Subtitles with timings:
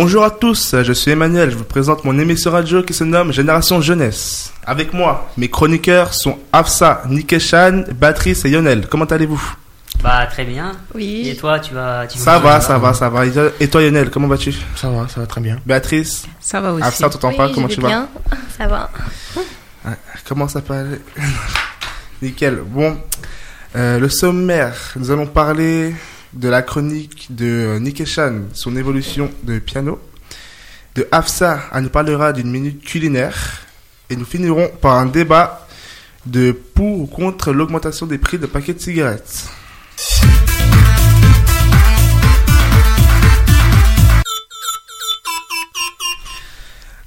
[0.00, 3.32] Bonjour à tous, je suis Emmanuel, je vous présente mon émission radio qui se nomme
[3.32, 4.52] Génération Jeunesse.
[4.64, 8.86] Avec moi, mes chroniqueurs sont Afsa, Nikeshan, Batrice et Yonel.
[8.86, 9.42] Comment allez-vous?
[10.00, 10.70] Bah très bien.
[10.94, 11.28] Oui.
[11.28, 13.24] Et toi, tu vas tu Ça va, ça va, ça va.
[13.58, 14.54] Et toi Yonel, comment vas-tu?
[14.76, 15.58] Ça va, ça va très bien.
[15.66, 16.26] Béatrice?
[16.38, 16.84] Ça va aussi.
[16.84, 17.88] Afsa, on t'entend Oui, pas, comment tu vas?
[17.88, 18.08] bien.
[18.56, 18.90] Ça va.
[20.28, 21.00] Comment ça peut aller
[22.22, 22.60] Nickel.
[22.64, 22.96] Bon,
[23.74, 25.92] euh, le sommaire, nous allons parler
[26.32, 29.98] de la chronique de Nikeshan, son évolution de piano.
[30.94, 33.62] De Afsa, elle nous parlera d'une minute culinaire.
[34.10, 35.66] Et nous finirons par un débat
[36.26, 39.48] de pour ou contre l'augmentation des prix de paquets de cigarettes.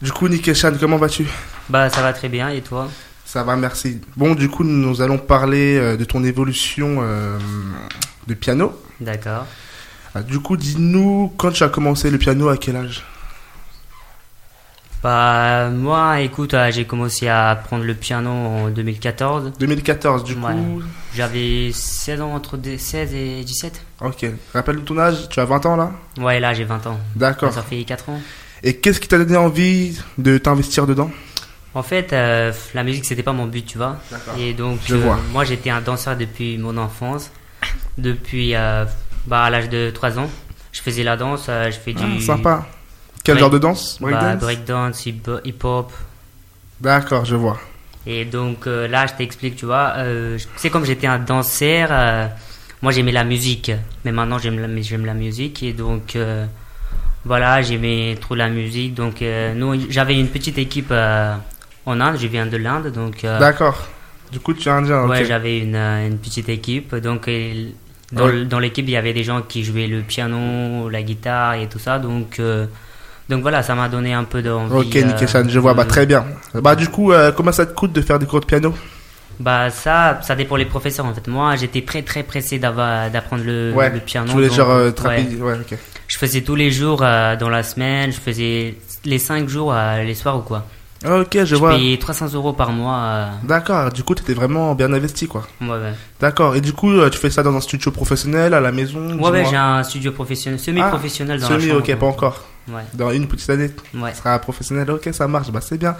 [0.01, 1.27] Du coup, Nikeshan, comment vas-tu?
[1.69, 2.49] Bah ça va très bien.
[2.49, 2.89] Et toi?
[3.31, 4.01] Ça va, merci.
[4.17, 7.37] Bon, du coup, nous allons parler euh, de ton évolution euh,
[8.27, 8.73] de piano.
[8.99, 9.45] D'accord.
[10.13, 13.03] Ah, Du coup, dis-nous, quand tu as commencé le piano, à quel âge?
[15.01, 19.53] Bah moi, écoute, euh, j'ai commencé à apprendre le piano en 2014.
[19.57, 20.51] 2014, du Ouais.
[20.51, 20.81] coup.
[21.15, 23.81] J'avais 16 ans entre des- 16 et 17.
[24.01, 24.25] Ok.
[24.53, 25.91] Rappelle ton âge, tu as 20 ans là?
[26.19, 26.99] Ouais, là j'ai 20 ans.
[27.15, 27.53] D'accord.
[27.53, 28.19] Ça fait 4 ans.
[28.61, 31.09] Et qu'est-ce qui t'a donné envie de t'investir dedans?
[31.73, 33.97] En fait, euh, la musique c'était pas mon but, tu vois.
[34.11, 34.35] D'accord.
[34.37, 35.19] Et donc, Je euh, vois.
[35.31, 37.31] moi j'étais un danseur depuis mon enfance.
[37.97, 38.85] Depuis euh,
[39.27, 40.29] bah, à l'âge de 3 ans.
[40.71, 42.01] Je faisais la danse, euh, je fais du.
[42.03, 42.65] Ah, Sympa.
[43.23, 43.39] Quel Ouais.
[43.41, 45.91] genre de danse Bah, Breakdance hip- hip-hop.
[46.79, 47.59] D'accord, je vois.
[48.07, 52.27] Et donc euh, là, je t'explique, tu vois, euh, c'est comme j'étais un danseur, euh,
[52.81, 53.71] moi j'aimais la musique,
[54.03, 56.47] mais maintenant j'aime la, j'aime la musique et donc euh,
[57.25, 58.95] voilà, j'aimais trop la musique.
[58.95, 61.35] Donc euh, nous, j'avais une petite équipe euh,
[61.85, 63.87] en Inde, je viens de l'Inde, donc euh, D'accord.
[64.31, 66.95] Du coup, tu es indien, ouais, j'avais une, euh, une petite équipe.
[66.95, 67.29] Donc
[68.13, 68.31] dans, Ouais.
[68.33, 71.67] l- dans l'équipe, il y avait des gens qui jouaient le piano, la guitare et
[71.67, 72.65] tout ça, donc euh,
[73.29, 74.73] donc voilà, ça m'a donné un peu d'envie.
[74.73, 75.73] Ok, Nikeshan, je vois.
[75.73, 76.25] Bah, très bien.
[76.53, 78.73] Bah, du coup, comment ça te coûte de faire des cours de piano?
[79.39, 81.27] Bah ça, ça dépend les professeurs en fait.
[81.27, 84.27] Moi, j'étais très très pressé d'apprendre le, Ouais, le piano.
[84.27, 84.91] Je voulais donc, genre euh, ouais.
[84.93, 85.35] trapézie.
[85.37, 85.77] Ouais, ok.
[86.07, 88.11] Je faisais tous les jours euh, dans la semaine.
[88.11, 88.75] Je faisais
[89.05, 90.65] les 5 jours euh, les soirs ou quoi.
[91.03, 91.71] Ok, je Je, vois.
[91.75, 92.97] payais 300 euros par mois.
[92.97, 95.47] euh, D'accord, du coup, tu étais vraiment bien investi, quoi.
[95.59, 95.93] ouais, ouais.
[96.19, 99.17] D'accord, et du coup, euh, tu fais ça dans un studio professionnel, à la maison
[99.19, 101.79] Ouais, ouais, j'ai un studio professionnel, semi-professionnel dans la Semi, chambre.
[101.89, 102.43] ok, pas encore.
[102.67, 104.11] Ouais, Dans une petite année, ouais.
[104.11, 105.95] tu seras professionnel, ok, ça marche, bah c'est bien.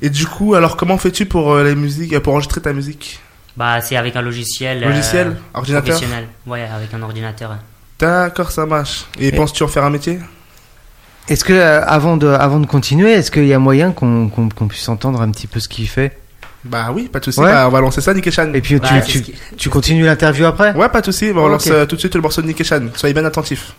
[0.00, 3.20] Et du coup, alors comment fais-tu pour euh, les musiques, pour enregistrer ta musique?
[3.54, 4.82] Bah c'est avec un logiciel.
[4.82, 5.36] euh, Logiciel?
[5.52, 5.94] Ordinateur?
[5.96, 6.28] Professionnel.
[6.46, 7.56] Ouais, avec un ordinateur.
[7.98, 9.04] D'accord, ça marche.
[9.18, 10.18] Et, Et- penses-tu en faire un métier?
[11.28, 14.48] Est-ce que, euh, avant de, avant de continuer, est-ce qu'il y a moyen qu'on qu'on-
[14.48, 16.16] qu'on puisse entendre un petit peu ce qu'il fait?
[16.64, 17.52] Bah oui, pas de soucis, Ouais.
[17.52, 18.52] bah, on va lancer ça, Nikeshan.
[18.54, 20.72] Et puis Bah, tu, c'est tu, ce qui- tu continues l'interview après?
[20.74, 21.50] Ouais, pas de soucis, bah, on Ok.
[21.52, 22.88] lance euh, tout de suite le morceau de Nikeshan.
[22.94, 23.72] Soyez bien attentifs.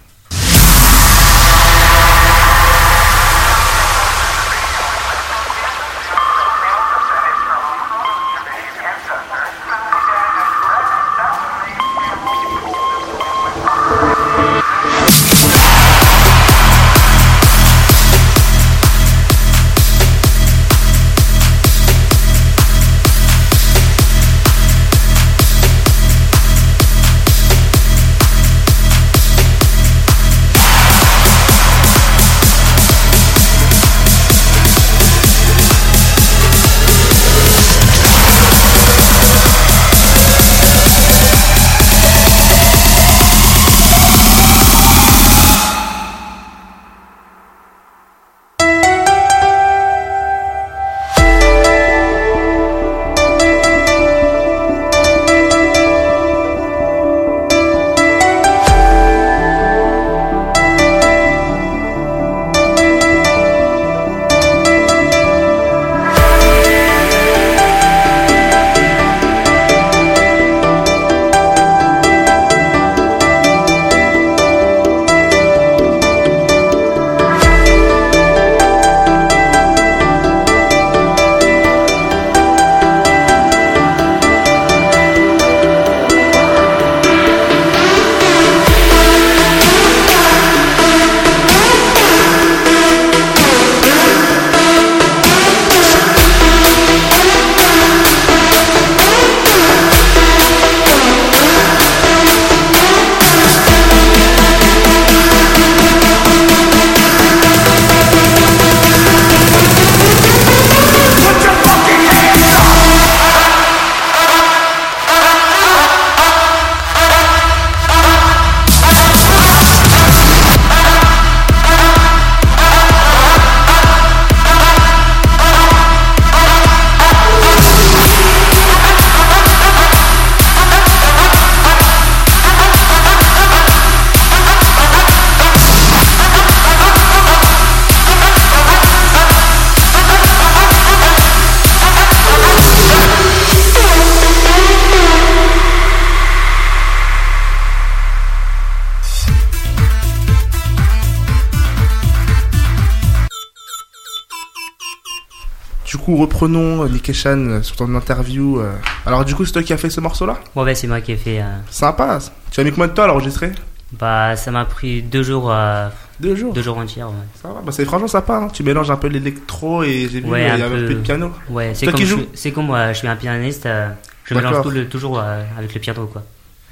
[155.88, 158.60] Du coup, reprenons euh, Nick Chan euh, sur ton interview.
[158.60, 158.74] euh.
[159.06, 161.13] Alors, du coup, c'est toi qui as fait ce morceau-là Ouais, ouais, c'est moi qui
[161.13, 161.39] ai fait.
[161.39, 162.19] euh, Sympa.
[162.51, 163.54] Tu as mis combien de temps à l'enregistrer
[163.94, 165.88] Bah, ça m'a pris deux jours, euh,
[166.19, 166.54] Deux jours.
[166.54, 167.04] deux jours entiers.
[167.04, 167.12] Ouais,
[167.42, 167.62] Ça va.
[167.66, 168.36] Bah, c'est franchement sympa.
[168.36, 168.48] hein.
[168.51, 171.31] Tu mélanges un peu l'électro et j'ai vu, Ouais, il y un peu de piano.
[171.50, 173.66] ouais c'est Toi comme, c'est comme moi, je suis un pianiste.
[173.66, 173.88] euh,
[174.25, 176.22] je mélange tout le, toujours euh, avec le piano, quoi.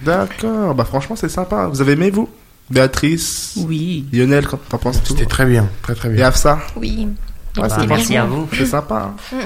[0.02, 0.76] D'accord.
[0.76, 1.68] Bah, franchement, c'est sympa.
[1.68, 2.28] Vous avez aimé, vous?
[2.70, 3.54] Béatrice?
[3.66, 4.06] Oui.
[4.12, 5.14] Lionel, quand t'en penses tout?
[5.14, 6.28] C'était très bien, très très Et bien.
[6.28, 6.60] Afsa?
[6.76, 7.08] Oui.
[7.58, 8.48] Ouais, Bah, merci à vous.
[8.54, 9.14] C'est sympa.
[9.34, 9.38] hein.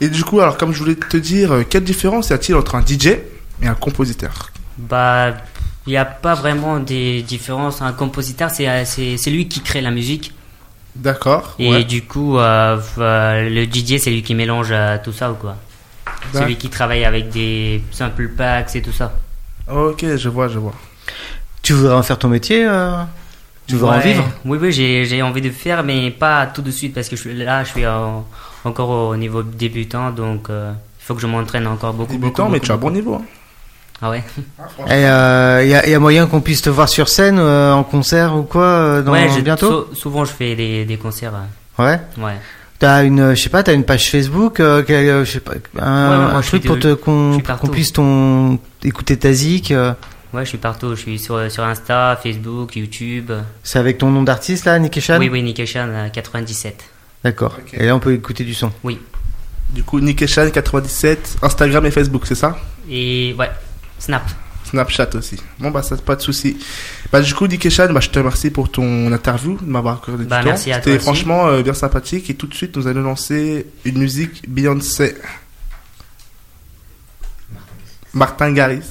[0.00, 2.74] Et du coup, alors, comme je voulais te dire, euh, quelle différence y a-t-il entre
[2.74, 3.06] un DJ
[3.62, 4.50] et un compositeur?
[4.78, 5.34] Bah,
[5.86, 7.82] il n'y a pas vraiment des différences.
[7.82, 10.32] Un compositeur, c'est euh, c'est c'est lui qui crée la musique.
[10.96, 11.54] D'accord.
[11.58, 11.84] Et ouais.
[11.84, 15.56] du coup, euh, le DJ, c'est lui qui mélange euh, tout ça ou quoi?
[16.32, 19.12] C'est D'ac- lui qui travaille avec des sample packs et tout ça.
[19.72, 20.74] Ok, je vois, je vois.
[21.62, 23.02] Tu voudrais en faire ton métier euh?
[23.66, 24.00] Tu en Ouais.
[24.00, 24.28] vivre?
[24.44, 27.20] Oui, oui, j'ai j'ai envie de faire, mais pas tout de suite parce que je
[27.22, 28.24] suis là, je suis en-
[28.64, 32.12] encore au niveau débutant, donc euh, il faut que je m'entraîne encore beaucoup.
[32.12, 33.14] Débutant, beaucoup, mais tu as un bon niveau.
[33.14, 33.22] hein.
[34.04, 34.24] Ah ouais.
[34.88, 38.36] Il y, a, y a moyen qu'on puisse te voir sur scène, euh, en concert
[38.36, 39.86] ou quoi, euh, dans, ouais, bientôt?
[39.92, 41.32] sou- souvent je fais des, des concerts.
[41.78, 42.00] euh, Ouais?
[42.18, 42.34] Ouais.
[42.80, 45.40] T'as une, euh, je sais pas, t'as une page Facebook, euh, quel- euh, je sais
[45.40, 49.70] pas, un, Ouais, un truc pour te qu'on puisse ton écouter ta zik.
[49.70, 49.92] euh,
[50.32, 50.94] Ouais, je suis partout.
[50.94, 53.30] Je suis sur, sur Insta, Facebook, YouTube.
[53.62, 56.82] c'est avec ton nom d'artiste là, Nicky Chan Oui, oui, Nikeshan euh, 97.
[57.24, 57.58] D'accord.
[57.58, 57.74] Ok.
[57.74, 58.72] Et là, on peut écouter du son.
[59.70, 62.56] Du coup, Nikeshan97, Instagram et Facebook, c'est ça
[62.90, 63.50] Et ouais,
[63.98, 64.22] Snap.
[64.64, 65.36] Snapchat aussi.
[65.58, 66.56] Bon, bah, ça, pas de souci.
[67.12, 70.38] Bah, du coup, Nikeshan, bah, je te remercie pour ton interview, de m'avoir accordé Bah,
[70.38, 70.48] du temps.
[70.50, 72.30] merci à C'était franchement euh, bien sympathique.
[72.30, 75.14] Et tout de suite, nous allons lancer une musique Beyoncé.
[78.14, 78.82] Martin Garrix.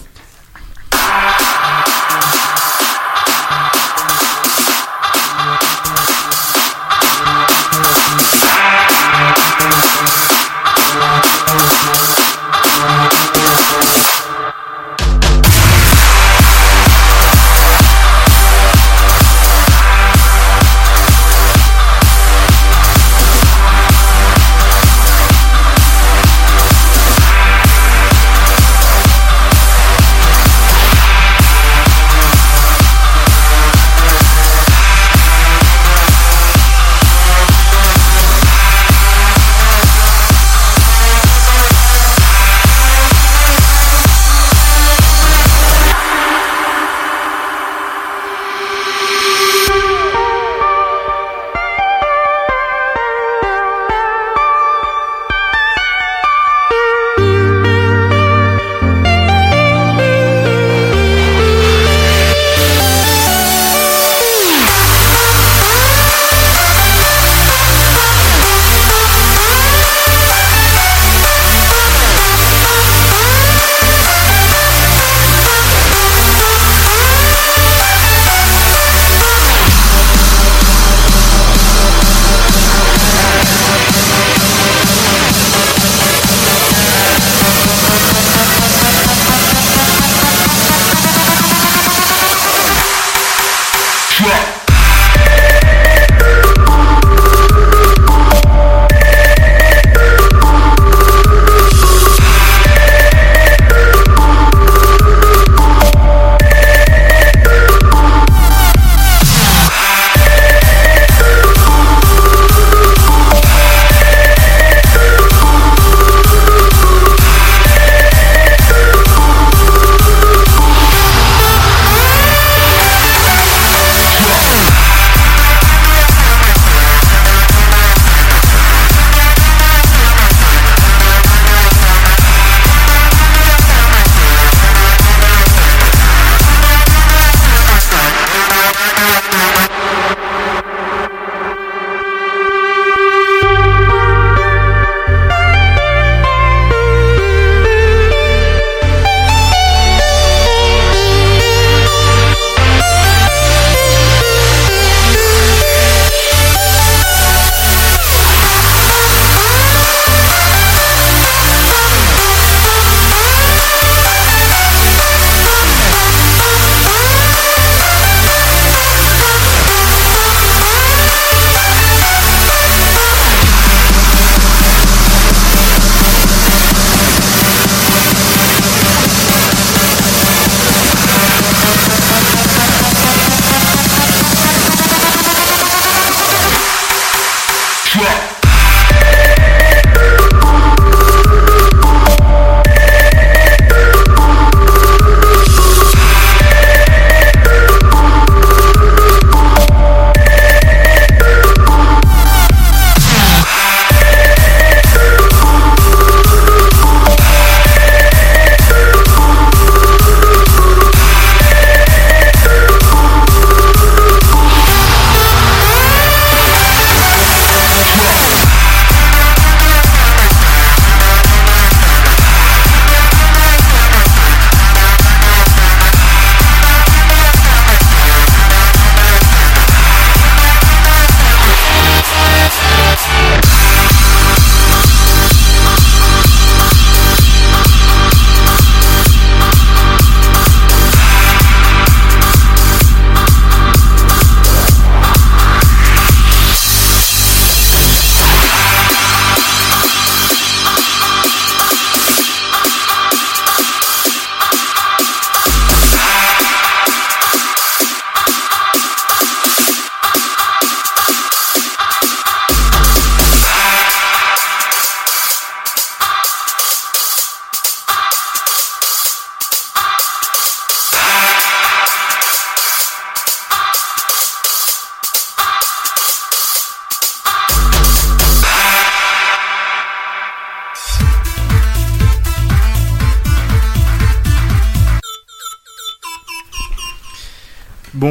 [94.22, 94.61] Drop.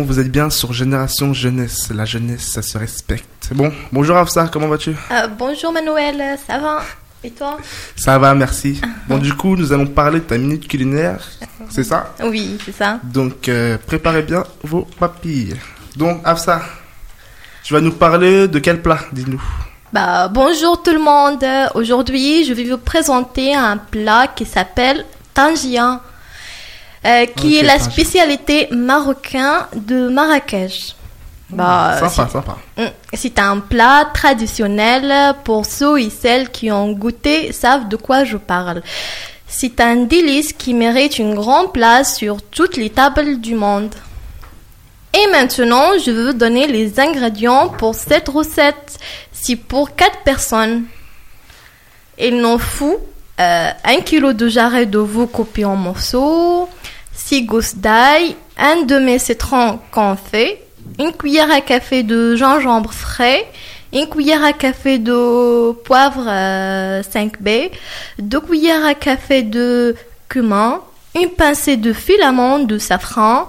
[0.00, 1.90] Bon, vous êtes bien sur Génération Jeunesse.
[1.94, 3.50] La jeunesse, ça se respecte.
[3.52, 4.96] Bon, bonjour Afsa, comment vas-tu?
[5.10, 6.80] Euh, bonjour Manuel, ça va?
[7.22, 7.58] Et toi?
[7.96, 8.80] Ça va, merci.
[9.06, 11.18] Bon, du coup, nous allons parler de ta minute culinaire.
[11.68, 12.14] C'est ça?
[12.24, 12.98] Oui, c'est ça.
[13.04, 15.56] Donc, euh, préparez bien vos papilles.
[15.96, 16.62] Donc, Afsa,
[17.62, 19.42] tu vas nous parler de quel plat, dis-nous?
[19.92, 21.44] Bah, bonjour tout le monde.
[21.74, 25.04] Aujourd'hui, je vais vous présenter un plat qui s'appelle
[25.34, 26.00] tangia,
[27.06, 30.94] euh, qui est la spécialité marocaine de Marrakech.
[31.48, 32.56] Bah, Sympa, sympa.
[32.76, 37.96] c'est- Mm, c'est un plat traditionnel pour ceux et celles qui ont goûté savent de
[37.96, 38.82] quoi je parle.
[39.48, 43.92] C'est un délice qui mérite une grande place sur toutes les tables du monde.
[45.12, 48.98] Et maintenant, je vais vous donner les ingrédients pour cette recette.
[49.32, 50.84] C'est pour 4 personnes.
[52.16, 53.00] Il nous faut
[53.40, 56.68] euh, 1 kg de jarret de veau coupé en morceaux,
[57.12, 60.56] 6 gousses d'ail, un demi-citron confit,
[60.98, 63.46] une cuillère à café de gingembre frais,
[63.92, 67.70] une cuillère à café de poivre euh, 5B,
[68.18, 69.96] deux cuillères à café de
[70.28, 70.80] cumin,
[71.18, 73.48] une pincée de filament de safran,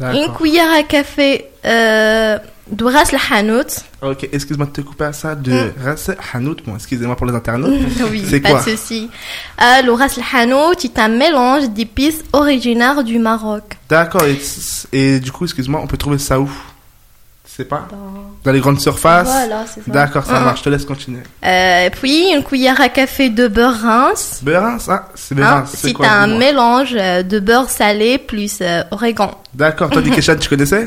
[0.00, 2.38] une cuillère à café euh,
[2.70, 3.82] de ras hanout.
[4.02, 5.34] Ok, excuse-moi de te couper à ça.
[5.34, 5.72] De Mm.
[5.84, 7.72] Ras Hanout, bon, excusez-moi pour les internautes.
[8.10, 9.08] oui, C'est pas quoi de souci.
[9.60, 13.76] Euh, le ras hanout est un mélange d'épices originaires du Maroc.
[13.88, 14.38] D'accord, et,
[14.92, 16.50] et du coup, excuse-moi, on peut trouver ça où?
[17.44, 17.88] C'est pas?
[18.44, 19.26] Dans les grandes surfaces?
[19.26, 19.90] Voilà, c'est ça.
[19.90, 20.44] D'accord, ça Mm.
[20.44, 21.22] marche, je te laisse continuer.
[21.44, 24.38] Euh, puis une cuillère à café de beurre rince.
[24.42, 28.58] Beurre, ça C'est Hein, beurre, c'est quoi un dis-moi mélange euh, de beurre salé plus
[28.60, 29.32] euh, origan.
[29.54, 30.86] D'accord, toi, Dikeshan, tu connaissais?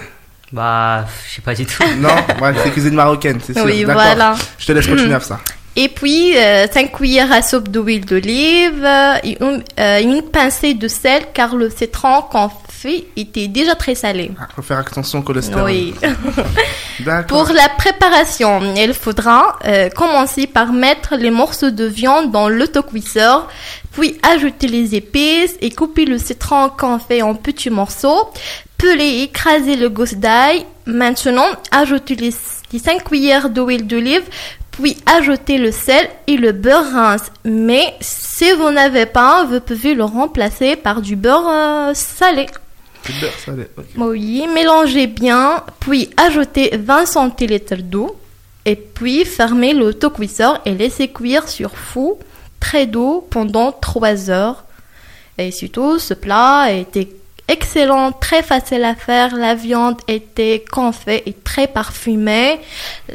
[0.51, 1.83] Bah, je sais pas du tout.
[1.97, 2.09] Non
[2.41, 3.63] Ouais, c'est cuisine marocaine, c'est sûr.
[3.65, 4.03] Oui, D'accord.
[4.03, 4.35] voilà.
[4.57, 5.39] Je te laisse continuer à ça.
[5.75, 10.89] Et puis, 5 cuillères à soupe d'huile d'olive euh, et une, euh, une pincée de
[10.89, 14.31] sel car le citron qu'on fait était déjà très salé.
[14.37, 15.63] Ah, faut faire attention au cholestérol.
[15.63, 15.93] Oui.
[16.99, 17.45] D'accord.
[17.45, 23.47] Pour la préparation, il faudra euh, commencer par mettre les morceaux de viande dans l'autocuisseur,
[23.93, 28.29] puis ajouter les épices et couper le citron qu'on fait en petits morceaux,
[28.81, 30.65] peler et écraser le gousse d'ail.
[30.87, 32.33] Maintenant, ajouter les,
[32.73, 34.23] les 5 cuillères d'huile d'olive,
[34.71, 37.31] puis ajouter le sel et le beurre rince.
[37.45, 42.47] Mais si vous n'avez pas, vous pouvez le remplacer par du beurre euh, salé.
[43.05, 43.85] Du beurre salé, ok.
[43.97, 48.17] Oui, mélangez bien, puis ajoutez 20 centilitres d'eau,
[48.65, 52.17] et puis fermez l'autocuisseur et laissez cuire sur fou
[52.59, 54.63] très doux pendant 3 heures.
[55.37, 57.09] Et surtout, ce plat était
[57.47, 59.35] excellent, très facile à faire.
[59.35, 62.59] La viande était confite et très parfumée.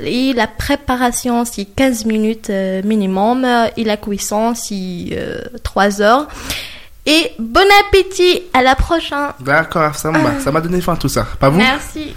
[0.02, 3.46] Et la préparation, c'est 15 minutes euh, minimum.
[3.76, 6.28] Et la cuisson, c'est euh, 3 heures.
[7.06, 9.28] Et bon appétit, à la prochaine.
[9.40, 11.26] D'accord, ça m'a ça m'a donné faim tout ça.
[11.38, 11.58] Pas vous?
[11.58, 12.14] Merci.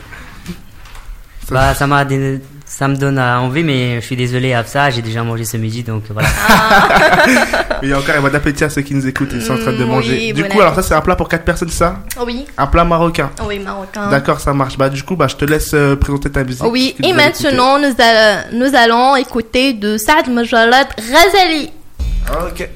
[1.47, 2.39] Ça- Bah, ça m'a, donné-
[2.71, 4.89] ça me donne euh, envie, mais je suis désolé ça.
[4.91, 6.29] J'ai déjà mangé ce midi, donc voilà.
[7.81, 9.57] Il y a encore un bon appétit à ceux qui nous écoutent, ils sont en
[9.57, 10.11] train de Mm, manger.
[10.17, 11.95] oui, du bon coup, alors ça, c'est un plat pour 4 personnes, ça
[12.25, 13.31] Oui, Un plat marocain.
[13.47, 14.09] oui, marocain.
[14.09, 14.77] D'accord, ça marche.
[14.77, 16.63] Bah, du coup, bah, je te laisse euh, présenter ta musique.
[16.65, 21.71] Oui, que et maintenant, nous, allons- nous allons écouter de Saad Majalat Razali.
[22.47, 22.69] Ok.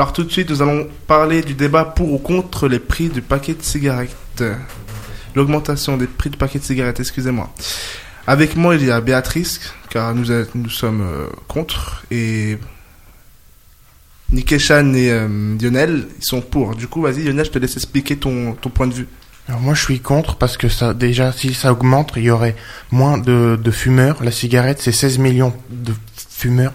[0.00, 3.20] Alors tout de suite, nous allons parler du débat pour ou contre les prix du
[3.20, 4.42] paquet de cigarettes.
[5.34, 7.52] L'augmentation des prix du paquet de cigarettes, excusez-moi.
[8.26, 9.60] Avec moi, il y a Béatrice,
[9.90, 10.24] car nous,
[10.70, 12.56] sommes euh, contre, et
[14.32, 15.28] Nikeshan et euh,
[15.60, 16.76] Lionel, ils sont pour.
[16.76, 19.08] Du coup, vas-y Lionel, je te laisse expliquer ton, point de vue.
[19.48, 22.56] Alors moi je suis contre parce que déjà si ça augmente il y aurait
[22.90, 24.24] moins de, de fumeurs.
[24.24, 26.72] La cigarette c'est 16 millions de fumeurs.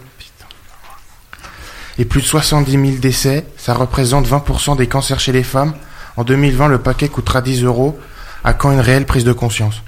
[1.97, 3.45] Et plus de 70 000 décès.
[3.57, 5.73] Ça représente 20% des cancers chez les femmes.
[6.17, 7.97] En 2020 le paquet coûtera 10 euros.
[8.43, 9.81] À quand une réelle prise de conscience?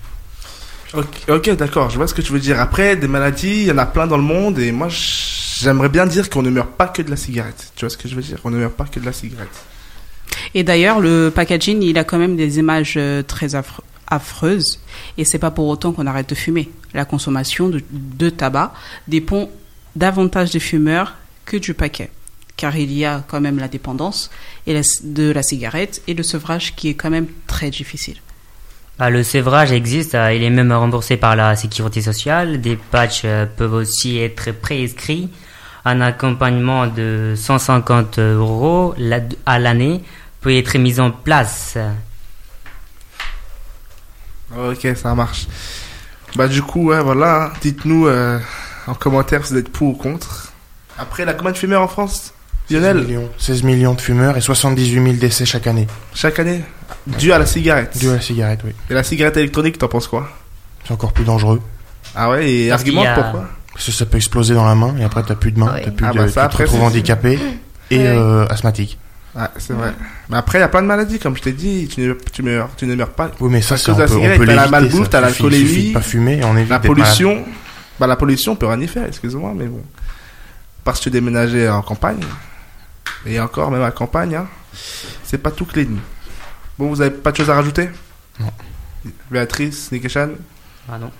[1.27, 2.59] Ok, d'accord, je vois ce que tu veux dire.
[2.59, 6.05] Après, des maladies, il y en a plein dans le monde, et moi, j'aimerais bien
[6.07, 7.71] dire qu'on ne meurt pas que de la cigarette.
[7.75, 8.39] Tu vois ce que je veux dire?
[8.45, 9.49] On ne meurt pas que de la cigarette.
[10.55, 14.79] Et d'ailleurs, le packaging, il a quand même des images euh, très affre- affreuses.
[15.17, 16.69] Et c'est pas pour autant qu'on arrête de fumer.
[16.93, 18.73] La consommation de, de tabac
[19.07, 19.49] dépend
[19.95, 21.15] davantage des fumeurs
[21.47, 22.11] que du paquet.
[22.57, 24.29] Car il y a quand même la dépendance
[24.67, 28.17] et la- de la cigarette et le sevrage qui est quand même très difficile.
[28.99, 32.59] Bah, le sévrage existe, euh, il est même remboursé par la sécurité sociale.
[32.61, 35.29] Des patchs euh, peuvent aussi être prescrits.
[35.85, 38.95] Un accompagnement de 150 euros
[39.45, 40.03] à l'année
[40.41, 41.77] peut être mis en place.
[44.57, 45.47] Ok, ça marche.
[46.35, 48.39] Bah, du coup, ouais, voilà, dites-nous euh,
[48.87, 50.51] en commentaire si vous êtes pour ou contre.
[50.97, 52.33] Après, la combien de fumeurs en France
[52.69, 55.87] 16 Lionel millions, 16 millions de fumeurs et 78 000 décès chaque année.
[56.13, 56.61] Chaque année
[57.05, 57.97] Dû à la cigarette.
[57.97, 58.71] Dû à la cigarette, oui.
[58.89, 60.29] Et la cigarette électronique, t'en penses quoi?
[60.85, 61.61] C'est encore plus dangereux.
[62.15, 63.45] Ah ouais, et argumente a- pourquoi?
[63.73, 65.81] Parce que ça peut exploser dans la main et après t'as plus de main, Oui.
[65.85, 67.39] t'as plus Ah de, bah tu ça, te après, retrouves c'est- handicapé
[67.91, 68.05] et Ouais.
[68.07, 68.97] euh, asthmatique.
[69.35, 69.93] Ouais, c'est vrai.
[70.29, 72.41] Mais après, il y a plein de maladies, comme je t'ai dit, tu ne, tu,
[72.41, 73.29] meurs, tu ne meurs pas.
[73.39, 75.93] Oui, mais ça, c'est de la peut, on cigarette, peut t'as la malbouffe, t'as de
[75.93, 77.45] pas fumer et on évite La pollution,
[77.99, 79.81] bah la pollution, on peut rien y faire, excuse-moi, mais bon.
[80.87, 82.21] Parce que tu déménageais en campagne,
[83.25, 84.47] et encore, même à campagne, hein,
[85.21, 85.97] c'est pas tout clean.
[86.79, 87.89] Bon, vous avez pas de choses à rajouter?
[88.39, 88.49] Non.
[89.29, 90.29] Béatrice, Nikeshan
[90.89, 91.11] Ah non.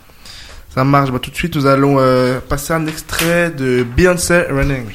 [0.73, 1.12] Ça marche.
[1.12, 4.86] Bah, tout de suite, nous allons euh, passer un extrait de Beyoncé Running.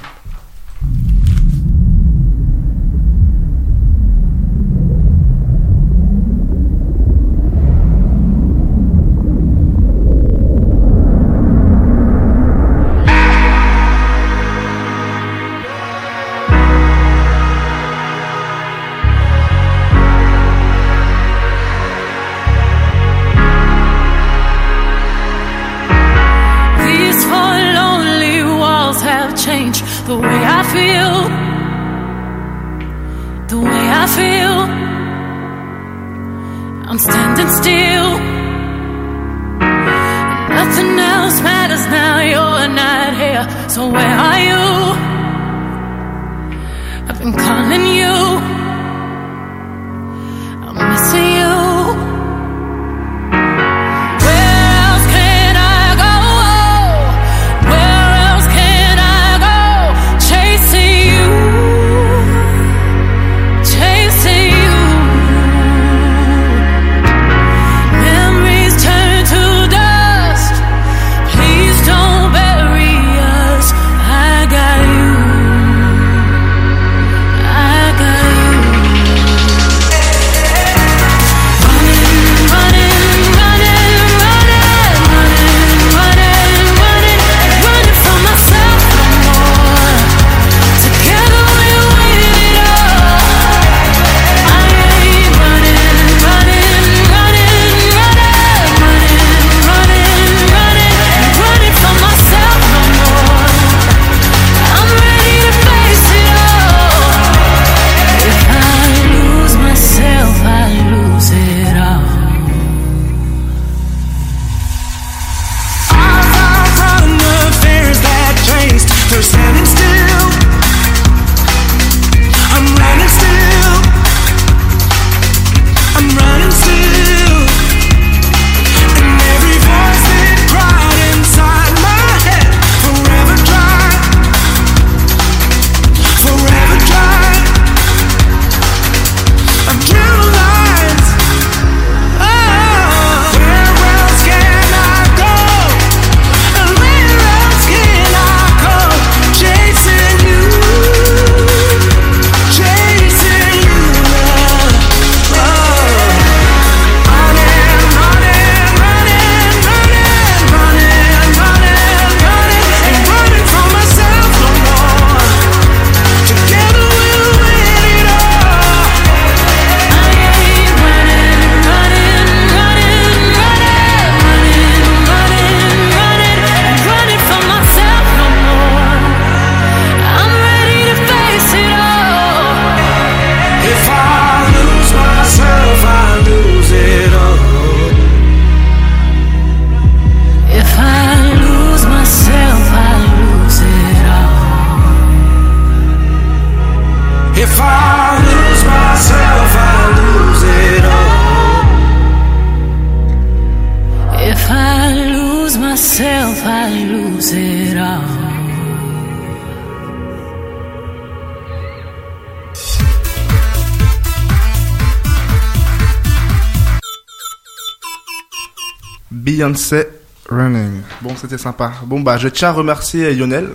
[219.22, 219.87] Beyoncé
[220.28, 220.82] Running.
[221.00, 221.72] Bon, c'était sympa.
[221.87, 223.50] Bon, bah, je tiens à remercier Lionel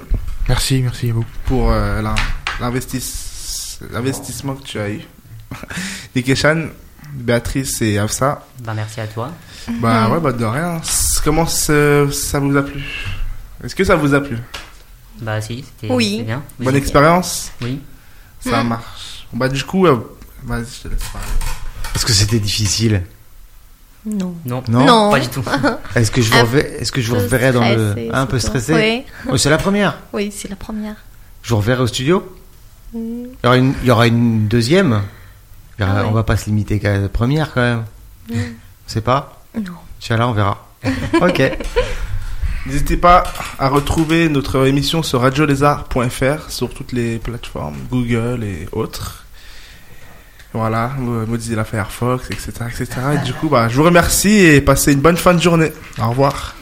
[0.47, 1.25] Merci, merci à vous.
[1.45, 2.15] pour euh, l'in-
[2.61, 5.01] l'investis- l'investissement que tu as eu.
[6.15, 6.67] Nikeshan,
[7.13, 8.45] Béatrice et Afsa.
[8.63, 9.31] Bah, merci à toi.
[9.81, 10.81] Bah ouais, bah de rien.
[11.25, 12.81] Comment ça vous a plu?
[13.61, 14.37] Est-ce que ça vous a plu?
[15.21, 16.23] Bah, si, c'était Oui.
[16.23, 16.43] bien.
[16.59, 17.51] Vous Bonne expérience?
[17.61, 17.81] Oui.
[18.39, 19.25] Ça marche.
[19.33, 19.97] Bon, bah du coup, euh,
[20.45, 21.27] vas-y, je te laisse parler.
[21.93, 23.03] Est-ce que c'était difficile
[24.07, 24.33] Non.
[24.45, 24.63] Non.
[24.69, 24.85] Non.
[24.85, 25.11] Non.
[25.11, 25.43] Pas du tout.
[25.95, 28.39] Est-ce que je vous reverrai, est-ce que je vous reverrai dans le stressé, un peu
[28.39, 29.03] stressé Oui.
[29.29, 29.97] Oh, c'est la première.
[30.13, 30.95] Oui, c'est la première.
[31.43, 32.23] Je vous reverrai au studio.
[32.93, 32.99] Mm.
[32.99, 35.01] Il y aura une, il y aura une deuxième.
[35.77, 36.07] Il y aura- Ah ouais.
[36.09, 37.83] On va pas se limiter qu'à la première quand même.
[38.87, 39.73] C'est pas Non.
[40.01, 40.67] Inch'Allah, on verra.
[41.21, 41.41] ok.
[42.65, 43.23] N'hésitez pas
[43.59, 49.25] à retrouver notre émission sur radiolézard.fr sur toutes les plateformes, Google et autres.
[50.57, 52.51] Voilà, euh, Mozilla Firefox, etc.
[52.67, 52.87] etc.
[53.13, 55.71] Et du coup, bah, je vous remercie et passez une bonne fin de journée.
[56.01, 56.56] Au revoir.